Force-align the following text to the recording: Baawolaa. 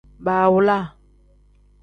Baawolaa. 0.25 0.83